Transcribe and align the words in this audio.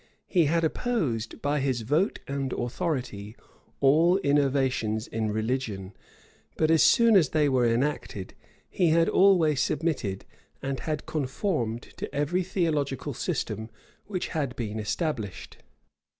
He 0.25 0.45
had 0.45 0.63
opposed, 0.63 1.43
by 1.43 1.59
his 1.59 1.81
vote 1.81 2.21
and 2.27 2.53
authority, 2.53 3.35
all 3.81 4.17
innovations 4.23 5.05
in 5.05 5.31
religion; 5.31 5.93
but 6.57 6.71
as 6.71 6.81
soon 6.81 7.15
as 7.15 7.29
they 7.29 7.47
were 7.47 7.67
enacted, 7.67 8.33
he 8.67 8.89
had 8.89 9.07
always 9.07 9.61
submitted, 9.61 10.25
and 10.59 10.79
had 10.79 11.05
conformed 11.05 11.83
to 11.97 12.15
every 12.15 12.41
theological 12.41 13.13
system 13.13 13.69
which 14.07 14.29
had 14.29 14.55
been 14.55 14.79
established. 14.79 15.57